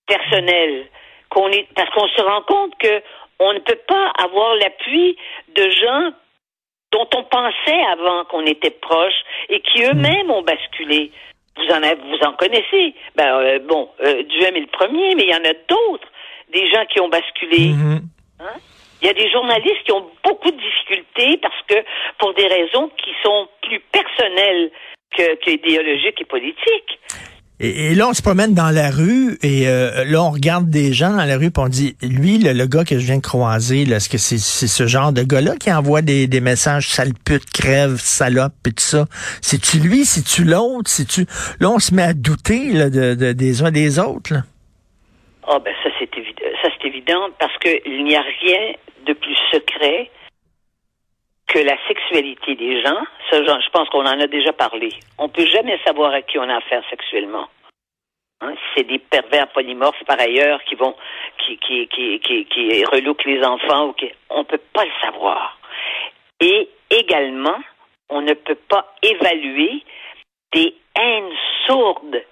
personnelle, 0.06 0.86
qu'on 1.28 1.48
est 1.50 1.68
parce 1.74 1.90
qu'on 1.90 2.08
se 2.08 2.22
rend 2.22 2.42
compte 2.42 2.76
que 2.78 3.02
on 3.38 3.52
ne 3.52 3.58
peut 3.60 3.80
pas 3.86 4.12
avoir 4.18 4.56
l'appui 4.56 5.16
de 5.54 5.70
gens 5.70 6.12
dont 6.92 7.08
on 7.16 7.24
pensait 7.24 7.82
avant 7.92 8.24
qu'on 8.26 8.46
était 8.46 8.70
proche 8.70 9.14
et 9.48 9.60
qui 9.60 9.82
eux-mêmes 9.82 10.30
ont 10.30 10.42
basculé. 10.42 11.10
Vous 11.56 11.72
en 11.72 11.82
avez, 11.82 11.96
vous 11.96 12.26
en 12.26 12.32
connaissez. 12.32 12.94
Ben 13.16 13.36
euh, 13.38 13.58
bon, 13.60 13.90
euh, 14.00 14.22
Duhem 14.22 14.56
est 14.56 14.60
le 14.60 14.66
premier, 14.66 15.14
mais 15.14 15.24
il 15.24 15.30
y 15.30 15.34
en 15.34 15.44
a 15.44 15.54
d'autres, 15.68 16.08
des 16.52 16.68
gens 16.70 16.84
qui 16.86 17.00
ont 17.00 17.08
basculé. 17.08 17.70
Mhm. 17.70 18.00
Hein? 18.40 18.58
Il 19.04 19.08
y 19.08 19.10
a 19.10 19.12
des 19.12 19.30
journalistes 19.30 19.82
qui 19.84 19.92
ont 19.92 20.06
beaucoup 20.24 20.50
de 20.50 20.56
difficultés 20.56 21.38
parce 21.42 21.60
que 21.68 21.74
pour 22.18 22.32
des 22.32 22.46
raisons 22.46 22.88
qui 22.96 23.10
sont 23.22 23.46
plus 23.60 23.78
personnelles 23.92 24.70
que, 25.14 25.36
que 25.44 25.50
idéologiques 25.50 26.22
et 26.22 26.24
politiques. 26.24 26.98
Et, 27.60 27.90
et 27.90 27.94
là, 27.94 28.08
on 28.08 28.14
se 28.14 28.22
promène 28.22 28.54
dans 28.54 28.70
la 28.70 28.90
rue 28.90 29.36
et 29.42 29.68
euh, 29.68 30.06
là, 30.06 30.22
on 30.24 30.30
regarde 30.30 30.70
des 30.70 30.94
gens 30.94 31.10
dans 31.10 31.26
la 31.26 31.36
rue 31.36 31.48
et 31.48 31.58
on 31.58 31.68
dit, 31.68 31.96
lui, 32.02 32.38
le, 32.38 32.54
le 32.54 32.66
gars 32.66 32.84
que 32.84 32.98
je 32.98 33.04
viens 33.04 33.18
de 33.18 33.22
croiser, 33.22 33.82
est-ce 33.82 34.08
que 34.08 34.16
c'est 34.16 34.38
ce 34.38 34.86
genre 34.86 35.12
de 35.12 35.22
gars-là 35.22 35.56
qui 35.60 35.70
envoie 35.70 36.00
des, 36.00 36.26
des 36.26 36.40
messages 36.40 36.88
sale 36.88 37.12
pute, 37.26 37.44
crève, 37.52 37.96
salope 37.96 38.54
et 38.66 38.70
tout 38.70 38.82
ça? 38.82 39.04
C'est-tu 39.42 39.80
lui? 39.86 40.06
C'est-tu 40.06 40.44
l'autre? 40.44 40.88
C'est-tu... 40.88 41.26
Là, 41.60 41.68
on 41.68 41.78
se 41.78 41.94
met 41.94 42.04
à 42.04 42.14
douter 42.14 42.72
là, 42.72 42.88
de, 42.88 43.14
de- 43.14 43.32
des 43.32 43.62
uns 43.62 43.70
des 43.70 43.98
autres. 43.98 44.32
Ah 45.46 45.58
ben 45.62 45.74
ça 45.82 45.90
c'est 45.98 46.08
évident, 46.16 46.40
ça 46.62 46.70
c'est 46.72 46.88
évident 46.88 47.28
parce 47.38 47.56
que 47.58 47.68
il 47.86 48.02
n'y 48.04 48.16
a 48.16 48.22
rien 48.40 48.72
de 49.04 49.12
plus 49.12 49.36
secret 49.52 50.10
que 51.46 51.58
la 51.58 51.76
sexualité 51.86 52.54
des 52.54 52.82
gens. 52.82 53.02
Ça, 53.30 53.42
je 53.42 53.70
pense 53.70 53.88
qu'on 53.90 54.06
en 54.06 54.20
a 54.20 54.26
déjà 54.26 54.52
parlé. 54.52 54.88
On 55.18 55.28
peut 55.28 55.46
jamais 55.46 55.78
savoir 55.84 56.12
à 56.12 56.22
qui 56.22 56.38
on 56.38 56.48
a 56.48 56.56
affaire 56.56 56.82
sexuellement. 56.90 57.48
Hein, 58.40 58.54
c'est 58.74 58.84
des 58.84 58.98
pervers 58.98 59.48
polymorphes 59.48 60.04
par 60.06 60.20
ailleurs 60.20 60.62
qui 60.64 60.74
vont 60.74 60.94
qui 61.38 61.56
qui 61.58 61.86
qui 61.88 62.18
qui, 62.20 62.44
qui 62.46 62.84
relouquent 62.84 63.24
les 63.24 63.42
enfants 63.44 63.88
ou 63.88 63.92
qui 63.92 64.10
on 64.30 64.44
peut 64.44 64.60
pas 64.72 64.84
le 64.84 64.90
savoir. 65.00 65.58
Et 66.40 66.68
également, 66.90 67.58
on 68.08 68.20
ne 68.20 68.34
peut 68.34 68.58
pas 68.68 68.92
évaluer 69.02 69.82
des 70.52 70.74
haines 70.96 71.32
sourdes 71.66 72.22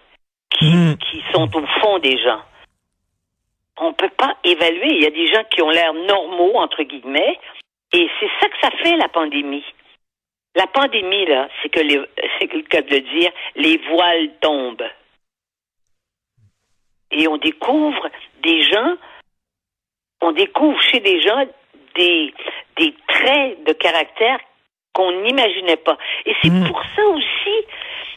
qui, 0.50 0.70
Mm. 0.74 0.96
qui 0.98 1.22
sont 1.32 1.48
au 1.56 1.66
fond 1.80 1.98
des 1.98 2.18
gens. 2.18 2.42
On 3.84 3.92
peut 3.92 4.10
pas 4.10 4.36
évaluer. 4.44 4.88
Il 4.90 5.02
y 5.02 5.06
a 5.06 5.10
des 5.10 5.26
gens 5.26 5.42
qui 5.50 5.60
ont 5.62 5.70
l'air 5.70 5.92
normaux, 5.92 6.52
entre 6.54 6.82
guillemets, 6.82 7.38
et 7.92 8.08
c'est 8.20 8.30
ça 8.40 8.48
que 8.48 8.56
ça 8.62 8.70
fait, 8.82 8.96
la 8.96 9.08
pandémie. 9.08 9.64
La 10.54 10.66
pandémie, 10.66 11.26
là, 11.26 11.48
c'est 11.62 11.68
que 11.68 11.80
les, 11.80 12.00
c'est 12.38 12.52
le 12.52 12.62
cas 12.62 12.82
de 12.82 12.90
le 12.94 13.00
dire, 13.00 13.30
les 13.56 13.78
voiles 13.90 14.30
tombent. 14.40 14.88
Et 17.10 17.28
on 17.28 17.36
découvre 17.36 18.08
des 18.42 18.62
gens, 18.62 18.94
on 20.20 20.32
découvre 20.32 20.80
chez 20.82 21.00
des 21.00 21.20
gens 21.20 21.44
des, 21.94 22.32
des 22.78 22.94
traits 23.08 23.64
de 23.64 23.72
caractère 23.74 24.38
qu'on 24.94 25.12
n'imaginait 25.22 25.76
pas. 25.76 25.98
Et 26.24 26.34
c'est 26.42 26.50
Mm. 26.50 26.68
pour 26.68 26.82
ça 26.96 27.04
aussi 27.06 27.56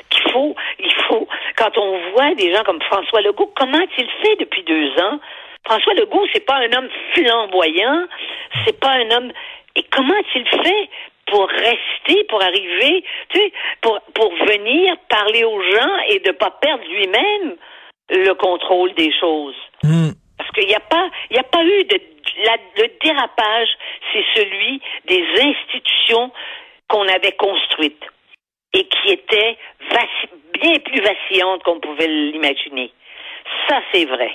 qu'il 0.10 0.31
faut, 0.31 0.55
il 0.79 0.93
faut, 1.07 1.27
quand 1.57 1.77
on 1.77 2.12
voit 2.12 2.36
des 2.36 2.53
gens 2.53 2.63
comme 2.63 2.81
François 2.84 3.22
Legault, 3.22 3.51
comment 3.55 3.77
a-t-il 3.79 4.10
fait 4.22 4.36
depuis 4.38 4.63
deux 4.63 4.91
ans? 5.01 5.19
François 5.65 5.93
Legault, 5.95 6.27
c'est 6.34 6.45
pas 6.45 6.57
un 6.57 6.72
homme 6.74 6.89
flamboyant, 7.13 8.05
c'est 8.65 8.79
pas 8.79 8.91
un 8.91 9.10
homme. 9.12 9.31
Et 9.75 9.84
comment 9.91 10.13
a-t-il 10.13 10.48
fait 10.48 10.89
pour 11.27 11.48
rester, 11.50 12.24
pour 12.29 12.41
arriver, 12.41 13.03
tu 13.29 13.39
sais, 13.39 13.51
pour, 13.81 14.00
pour 14.13 14.31
venir 14.36 14.95
parler 15.10 15.43
aux 15.43 15.62
gens 15.62 15.98
et 16.10 16.19
de 16.19 16.31
pas 16.31 16.51
perdre 16.62 16.84
lui-même 16.88 17.55
le 18.10 18.34
contrôle 18.34 18.93
des 18.93 19.12
choses? 19.19 19.55
Hmm. 19.84 20.12
Parce 20.38 20.51
qu'il 20.51 20.67
n'y 20.67 20.75
a 20.75 20.79
pas, 20.81 21.10
il 21.31 21.39
a 21.39 21.43
pas 21.43 21.63
eu 21.63 21.84
de, 21.86 22.00
la- 22.45 22.84
le 22.84 22.91
dérapage, 23.03 23.69
c'est 24.13 24.24
celui 24.36 24.81
des 25.05 25.25
institutions 25.41 26.31
qu'on 26.88 27.07
avait 27.07 27.31
construites 27.34 28.03
et 28.74 28.88
qui 28.88 29.12
étaient 29.13 29.57
bien 30.62 30.79
plus 30.79 31.01
vacillantes 31.01 31.63
qu'on 31.63 31.79
pouvait 31.79 32.07
l'imaginer. 32.07 32.91
Ça, 33.67 33.77
c'est 33.93 34.05
vrai. 34.05 34.29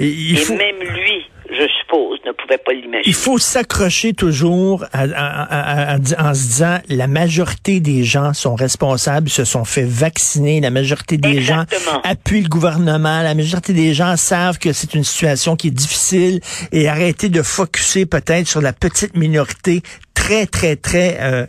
Et 0.00 0.08
il 0.08 0.38
et 0.38 0.42
faut... 0.42 0.54
même 0.56 0.78
lui, 0.80 1.24
je 1.48 1.66
suppose, 1.80 2.18
ne 2.26 2.32
pouvait 2.32 2.58
pas 2.58 2.72
l'imaginer. 2.72 3.02
Il 3.06 3.14
faut 3.14 3.38
s'accrocher 3.38 4.12
toujours 4.14 4.84
à- 4.92 5.02
à- 5.02 5.04
à- 5.04 5.92
à- 5.92 5.94
à- 5.94 6.30
en 6.30 6.34
se 6.34 6.40
disant 6.46 6.78
la 6.88 7.06
majorité 7.06 7.78
des 7.80 8.02
gens 8.02 8.32
sont 8.32 8.54
responsables, 8.56 9.28
se 9.28 9.44
sont 9.44 9.64
fait 9.64 9.84
vacciner, 9.84 10.60
la 10.60 10.70
majorité 10.70 11.16
des 11.18 11.36
Exactement. 11.38 11.92
gens 11.94 12.00
appuient 12.02 12.42
le 12.42 12.48
gouvernement, 12.48 13.22
la 13.22 13.34
majorité 13.34 13.72
des 13.72 13.94
gens 13.94 14.16
savent 14.16 14.58
que 14.58 14.72
c'est 14.72 14.94
une 14.94 15.04
situation 15.04 15.54
qui 15.56 15.68
est 15.68 15.70
difficile 15.70 16.40
et 16.72 16.88
arrêter 16.88 17.28
de 17.28 17.42
focuser 17.42 18.06
peut-être 18.06 18.48
sur 18.48 18.60
la 18.60 18.72
petite 18.72 19.16
minorité 19.16 19.82
très, 20.14 20.46
très, 20.46 20.74
très 20.76 21.18
euh, 21.20 21.46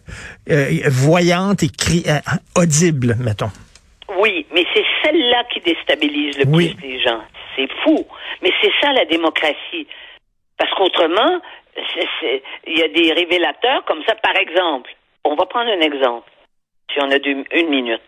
euh, 0.52 0.70
voyante 0.90 1.64
et 1.64 1.68
cri- 1.70 2.04
euh, 2.08 2.20
audible, 2.56 3.16
mettons. 3.20 3.50
Oui, 4.22 4.46
mais 4.54 4.64
c'est 4.74 4.84
celle-là 5.16 5.44
qui 5.46 5.60
déstabilise 5.62 6.38
le 6.38 6.46
Oui. 6.48 6.74
plus 6.76 6.88
les 6.90 7.00
gens. 7.00 7.22
C'est 7.56 7.72
fou. 7.84 8.06
Mais 8.42 8.52
c'est 8.62 8.72
ça 8.82 8.92
la 8.94 9.06
démocratie. 9.06 9.88
Parce 10.58 10.72
qu'autrement, 10.74 11.40
il 12.68 12.78
y 12.78 12.84
a 12.84 12.88
des 12.88 13.14
révélateurs 13.14 13.84
comme 13.86 14.04
ça. 14.08 14.16
Par 14.16 14.36
exemple, 14.38 14.94
on 15.24 15.36
va 15.36 15.46
prendre 15.46 15.72
un 15.72 15.82
exemple. 15.82 16.30
si 16.94 17.00
on 17.02 17.10
a 17.12 17.18
deux- 17.20 17.44
une 17.52 17.70
minute. 17.70 18.04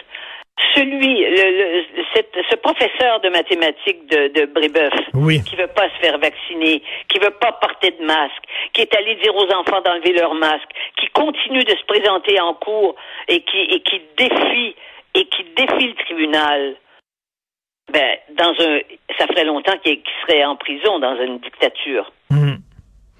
Celui, 0.75 1.19
le, 1.21 1.27
le- 1.35 2.05
cette- 2.13 2.37
ce 2.49 2.55
professeur 2.55 3.19
de 3.21 3.29
mathématiques 3.29 4.05
de, 4.07 4.27
de 4.29 4.45
Brébeuf, 4.45 4.93
Oui. 5.15 5.43
qui 5.43 5.55
veut 5.55 5.67
pas 5.67 5.89
se 5.89 5.95
faire 5.99 6.17
vacciner, 6.19 6.81
qui 7.09 7.17
veut 7.19 7.31
pas 7.41 7.51
porter 7.53 7.91
de 7.91 8.05
masque, 8.05 8.43
qui 8.73 8.81
est 8.81 8.95
allé 8.95 9.15
dire 9.15 9.35
aux 9.35 9.51
enfants 9.51 9.81
d'enlever 9.81 10.13
leur 10.13 10.33
masque, 10.35 10.69
qui 10.99 11.07
continue 11.07 11.63
de 11.63 11.71
se 11.75 11.83
présenter 11.85 12.39
en 12.39 12.53
cours 12.53 12.95
et 13.27 13.41
qui, 13.41 13.61
et 13.63 13.79
qui 13.81 13.99
défie 14.15 14.75
et 15.15 15.25
qui 15.25 15.43
défie 15.55 15.87
le 15.87 15.95
tribunal, 16.05 16.75
ben, 17.91 18.17
dans 18.31 18.53
un, 18.59 18.79
ça 19.17 19.27
ferait 19.27 19.45
longtemps 19.45 19.77
qu'il 19.79 20.01
serait 20.21 20.43
en 20.43 20.55
prison 20.55 20.99
dans 20.99 21.15
une 21.21 21.39
dictature. 21.39 22.11
Mhm. 22.29 22.57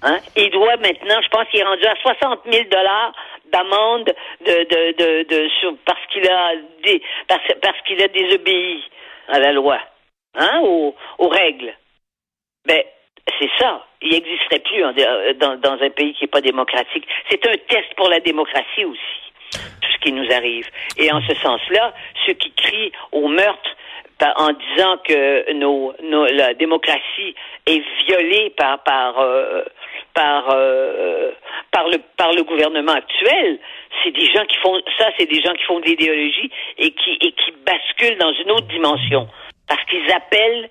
Hein? 0.02 0.18
Il 0.36 0.50
doit 0.50 0.76
maintenant, 0.76 1.20
je 1.22 1.28
pense 1.28 1.48
qu'il 1.48 1.60
est 1.60 1.64
rendu 1.64 1.84
à 1.84 1.94
60 2.02 2.40
000 2.50 2.64
dollars 2.70 3.12
d'amende 3.52 4.14
de, 4.44 4.46
de, 4.46 4.92
de, 4.96 5.22
de, 5.28 5.48
sur- 5.60 5.74
parce 5.84 6.04
qu'il 6.12 6.28
a 6.28 6.52
des, 6.84 7.02
parce, 7.26 7.42
parce 7.60 7.80
qu'il 7.82 8.00
a 8.02 8.08
désobéi 8.08 8.84
à 9.28 9.38
la 9.40 9.52
loi, 9.52 9.78
hein, 10.34 10.60
aux, 10.62 10.94
aux 11.18 11.28
règles. 11.28 11.74
Ben, 12.66 12.82
c'est 13.40 13.50
ça. 13.58 13.84
Il 14.02 14.10
n'existerait 14.10 14.60
plus 14.60 14.84
en- 14.84 14.92
dans, 15.34 15.56
dans 15.56 15.82
un 15.82 15.90
pays 15.90 16.14
qui 16.14 16.24
n'est 16.24 16.28
pas 16.28 16.40
démocratique. 16.42 17.06
C'est 17.30 17.44
un 17.46 17.56
test 17.68 17.92
pour 17.96 18.08
la 18.08 18.20
démocratie 18.20 18.84
aussi, 18.84 19.32
tout 19.52 19.90
ce 19.94 19.98
qui 20.00 20.12
nous 20.12 20.30
arrive. 20.30 20.68
Et 20.96 21.10
en 21.10 21.20
ce 21.22 21.34
sens-là, 21.34 21.92
ceux 22.26 22.34
qui 22.34 22.52
crient 22.52 22.92
au 23.12 23.26
meurtre 23.28 23.70
en 24.36 24.50
disant 24.52 24.96
que 25.06 25.52
nos, 25.52 25.94
nos- 26.02 26.26
la 26.26 26.54
démocratie 26.54 27.34
est 27.66 27.82
violée 28.06 28.50
par 28.56 28.82
par 28.82 29.18
euh, 29.20 29.62
par 30.14 30.50
euh, 30.50 31.30
par 31.70 31.88
le 31.88 31.98
par 32.16 32.32
le 32.32 32.42
gouvernement 32.42 32.92
actuel, 32.92 33.58
c'est 34.02 34.10
des 34.10 34.26
gens 34.32 34.44
qui 34.46 34.56
font 34.58 34.80
ça, 34.98 35.10
c'est 35.18 35.26
des 35.30 35.40
gens 35.40 35.52
qui 35.52 35.64
font 35.64 35.80
de 35.80 35.86
l'idéologie 35.86 36.50
et 36.78 36.90
qui 36.92 37.12
et 37.20 37.32
qui 37.32 37.52
basculent 37.64 38.18
dans 38.18 38.32
une 38.32 38.50
autre 38.50 38.66
dimension 38.68 39.28
parce 39.68 39.84
qu'ils 39.84 40.10
appellent 40.12 40.68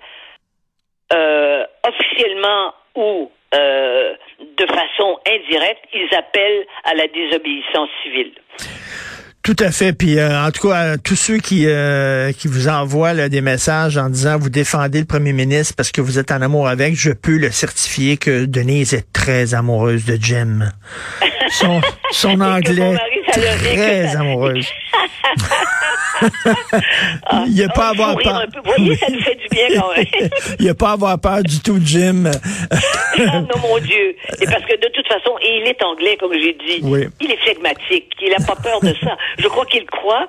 euh, 1.12 1.64
officiellement 1.86 2.74
ou 2.96 3.30
euh, 3.54 4.14
de 4.40 4.66
façon 4.66 5.18
indirecte, 5.26 5.84
ils 5.94 6.14
appellent 6.14 6.66
à 6.84 6.94
la 6.94 7.06
désobéissance 7.06 7.88
civile. 8.02 8.32
Tout 9.48 9.56
à 9.60 9.70
fait. 9.70 9.94
Puis 9.94 10.18
euh, 10.18 10.38
en 10.38 10.50
tout 10.50 10.68
cas, 10.68 10.82
euh, 10.82 10.96
tous 11.02 11.16
ceux 11.16 11.38
qui 11.38 11.68
euh, 11.68 12.32
qui 12.32 12.48
vous 12.48 12.68
envoient 12.68 13.14
là, 13.14 13.30
des 13.30 13.40
messages 13.40 13.96
en 13.96 14.10
disant 14.10 14.36
vous 14.38 14.50
défendez 14.50 14.98
le 14.98 15.06
premier 15.06 15.32
ministre 15.32 15.72
parce 15.74 15.90
que 15.90 16.02
vous 16.02 16.18
êtes 16.18 16.30
en 16.32 16.42
amour 16.42 16.68
avec, 16.68 16.94
je 16.94 17.12
peux 17.12 17.38
le 17.38 17.50
certifier 17.50 18.18
que 18.18 18.44
Denise 18.44 18.92
est 18.92 19.10
très 19.10 19.54
amoureuse 19.54 20.04
de 20.04 20.18
Jim. 20.20 20.68
Son, 22.12 22.38
anglais 22.42 22.92
mari, 22.92 22.98
très 23.32 24.14
amoureuse. 24.16 24.66
Ah, 27.30 27.44
Il 27.46 27.54
n'y 27.54 27.62
a 27.62 27.68
pas 27.68 27.90
à 27.90 27.92
il 27.92 27.96
faut 27.96 28.02
avoir 28.02 28.16
peur. 28.16 28.46
Vous 28.64 28.72
voyez, 28.76 28.96
ça 28.96 29.06
nous 29.10 29.20
fait 29.20 29.34
du 29.34 29.48
bien 29.48 29.80
quand 29.80 29.94
même. 29.94 30.06
Il 30.58 30.64
n'y 30.64 30.70
a 30.70 30.74
pas 30.74 30.90
à 30.90 30.92
avoir 30.92 31.18
peur 31.18 31.42
du 31.42 31.60
tout, 31.60 31.78
Jim. 31.82 32.24
Ah, 32.70 33.40
non, 33.40 33.60
mon 33.60 33.78
Dieu. 33.78 34.16
Et 34.40 34.46
parce 34.46 34.64
que 34.64 34.76
de 34.76 34.88
toute 34.92 35.06
façon, 35.06 35.36
et 35.42 35.60
il 35.60 35.68
est 35.68 35.82
anglais, 35.82 36.16
comme 36.18 36.32
j'ai 36.32 36.54
dit. 36.54 36.80
Oui. 36.82 37.06
Il 37.20 37.30
est 37.30 37.36
flegmatique. 37.38 38.12
Il 38.20 38.30
n'a 38.30 38.44
pas 38.44 38.56
peur 38.56 38.80
de 38.80 38.94
ça. 39.02 39.16
Je 39.38 39.48
crois 39.48 39.66
qu'il 39.66 39.84
croit, 39.86 40.28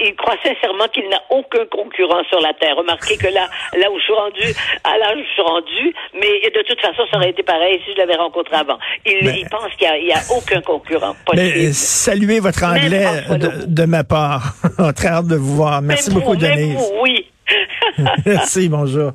il 0.00 0.14
croit 0.16 0.36
sincèrement 0.42 0.88
qu'il 0.88 1.08
n'a 1.08 1.20
aucun 1.30 1.64
concurrent 1.70 2.22
sur 2.28 2.40
la 2.40 2.52
Terre. 2.54 2.76
Remarquez 2.76 3.16
que 3.16 3.28
là, 3.28 3.48
là 3.78 3.90
où 3.90 3.98
je 3.98 4.04
suis 4.04 4.12
rendu, 4.12 4.54
à 4.84 4.98
l'âge 4.98 5.18
où 5.18 5.24
je 5.24 5.32
suis 5.32 5.42
rendu, 5.42 5.94
mais 6.14 6.50
de 6.50 6.62
toute 6.66 6.80
façon, 6.80 7.02
ça 7.10 7.18
aurait 7.18 7.30
été 7.30 7.42
pareil 7.42 7.80
si 7.84 7.92
je 7.92 7.98
l'avais 7.98 8.16
rencontré 8.16 8.56
avant. 8.56 8.78
Il, 9.06 9.26
il 9.26 9.48
pense 9.48 9.72
qu'il 9.78 9.88
n'y 10.04 10.12
a, 10.12 10.20
aucun 10.30 10.60
concurrent 10.60 11.14
possible. 11.26 11.74
saluez 11.74 12.40
votre 12.40 12.64
anglais 12.64 13.06
de 13.66 13.84
ma 13.84 14.04
part. 14.04 14.54
Hâte 15.22 15.28
de 15.28 15.36
vous 15.36 15.54
voir. 15.54 15.80
Merci 15.82 16.10
Même 16.10 16.18
beaucoup, 16.20 16.36
Denise. 16.36 16.76
vous, 16.76 16.90
oui. 17.02 17.26
Merci, 18.26 18.68
bonjour. 18.68 19.12